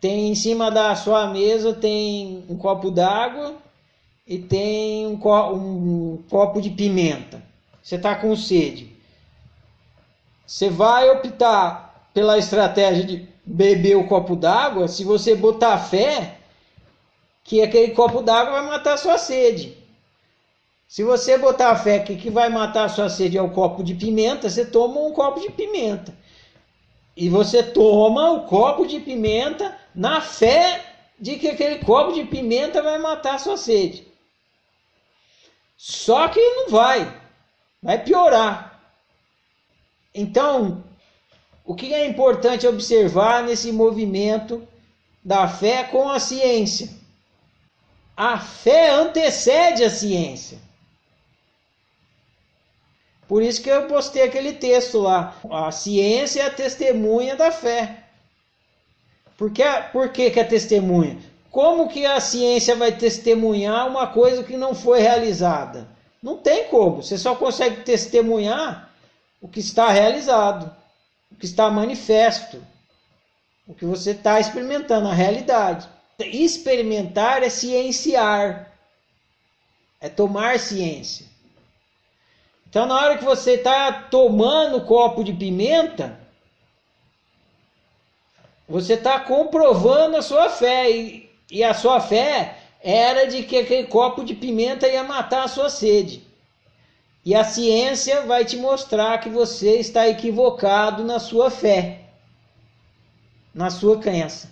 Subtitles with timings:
[0.00, 3.54] tem em cima da sua mesa tem um copo d'água
[4.26, 7.42] e tem um, co um copo de pimenta.
[7.82, 8.96] Você está com sede.
[10.46, 16.38] Você vai optar pela estratégia de beber o copo d'água se você botar fé
[17.44, 19.76] que aquele copo d'água vai matar sua sede.
[20.88, 24.48] Se você botar fé que que vai matar sua sede é o copo de pimenta,
[24.48, 26.12] você toma um copo de pimenta.
[27.16, 30.84] E você toma o copo de pimenta na fé
[31.18, 34.06] de que aquele copo de pimenta vai matar a sua sede.
[35.76, 37.20] Só que não vai,
[37.82, 38.80] vai piorar.
[40.14, 40.84] Então,
[41.64, 44.66] o que é importante observar nesse movimento
[45.22, 46.88] da fé com a ciência?
[48.16, 50.58] A fé antecede a ciência.
[53.30, 55.36] Por isso que eu postei aquele texto lá.
[55.52, 58.02] A ciência é a testemunha da fé.
[59.38, 59.62] Por que,
[59.92, 61.16] por que, que é testemunha?
[61.48, 65.86] Como que a ciência vai testemunhar uma coisa que não foi realizada?
[66.20, 67.04] Não tem como.
[67.04, 68.90] Você só consegue testemunhar
[69.40, 70.68] o que está realizado,
[71.30, 72.60] o que está manifesto,
[73.64, 75.88] o que você está experimentando, a realidade.
[76.18, 78.72] Experimentar é cienciar,
[80.00, 81.30] é tomar ciência.
[82.70, 86.16] Então, na hora que você está tomando o copo de pimenta,
[88.68, 90.88] você está comprovando a sua fé.
[90.88, 95.48] E, e a sua fé era de que aquele copo de pimenta ia matar a
[95.48, 96.22] sua sede.
[97.24, 102.02] E a ciência vai te mostrar que você está equivocado na sua fé,
[103.52, 104.48] na sua crença.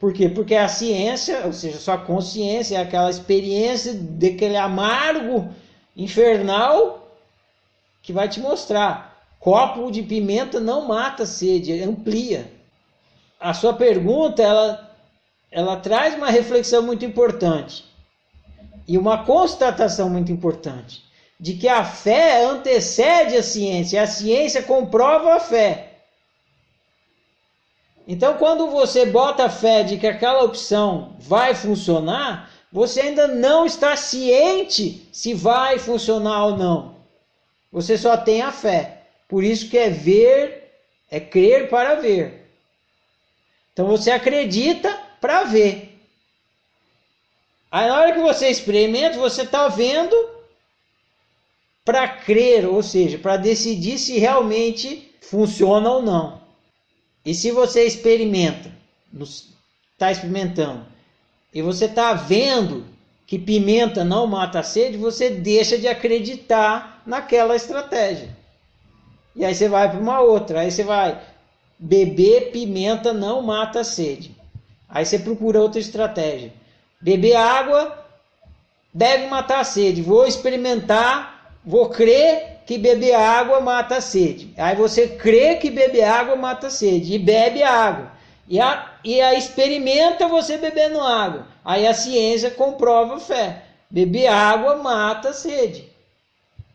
[0.00, 0.28] Por quê?
[0.28, 5.48] Porque a ciência, ou seja, sua consciência, é aquela experiência daquele amargo
[5.96, 7.01] infernal
[8.02, 9.24] que vai te mostrar.
[9.38, 12.50] Copo de pimenta não mata a sede, amplia
[13.42, 14.96] a sua pergunta ela,
[15.50, 17.84] ela traz uma reflexão muito importante
[18.86, 21.02] e uma constatação muito importante
[21.38, 25.88] de que a fé antecede a ciência, a ciência comprova a fé.
[28.06, 33.66] Então, quando você bota a fé de que aquela opção vai funcionar, você ainda não
[33.66, 36.94] está ciente se vai funcionar ou não.
[37.72, 39.04] Você só tem a fé.
[39.26, 40.70] Por isso que é ver,
[41.10, 42.46] é crer para ver.
[43.72, 45.98] Então você acredita para ver.
[47.70, 50.14] Aí na hora que você experimenta, você está vendo
[51.82, 56.42] para crer, ou seja, para decidir se realmente funciona ou não.
[57.24, 58.70] E se você experimenta,
[59.92, 60.84] está experimentando,
[61.54, 62.84] e você está vendo
[63.32, 68.28] que pimenta não mata a sede, você deixa de acreditar naquela estratégia.
[69.34, 71.18] E aí você vai para uma outra, aí você vai,
[71.78, 74.36] beber pimenta não mata a sede.
[74.86, 76.52] Aí você procura outra estratégia.
[77.00, 78.04] Beber água
[78.92, 80.02] deve matar a sede.
[80.02, 84.52] Vou experimentar, vou crer que beber água mata a sede.
[84.58, 88.12] Aí você crê que beber água mata a sede e bebe água.
[88.48, 91.46] E a, e a experimenta você bebendo água.
[91.64, 93.64] Aí a ciência comprova a fé.
[93.90, 95.90] Beber água mata a sede.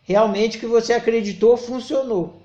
[0.04, 2.42] Realmente o que você acreditou funcionou.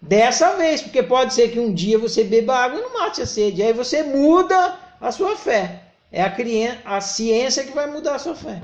[0.00, 3.26] Dessa vez, porque pode ser que um dia você beba água e não mate a
[3.26, 3.62] sede.
[3.62, 5.82] Aí você muda a sua fé.
[6.12, 8.60] É a, criança, a ciência que vai mudar a sua fé.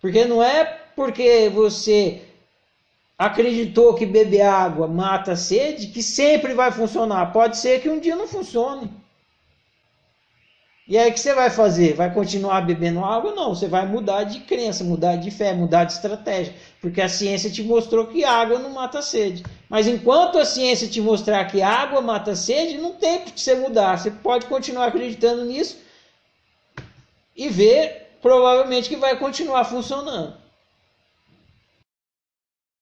[0.00, 2.22] Porque não é porque você
[3.18, 7.32] acreditou que beber água mata a sede que sempre vai funcionar.
[7.32, 8.90] Pode ser que um dia não funcione.
[10.86, 11.94] E aí o que você vai fazer?
[11.94, 13.34] Vai continuar bebendo água?
[13.34, 17.50] Não, você vai mudar de crença, mudar de fé, mudar de estratégia, porque a ciência
[17.50, 19.42] te mostrou que água não mata sede.
[19.66, 23.54] Mas enquanto a ciência te mostrar que água mata sede, não tem por que você
[23.54, 23.96] mudar.
[23.96, 25.78] Você pode continuar acreditando nisso
[27.34, 30.43] e ver provavelmente que vai continuar funcionando.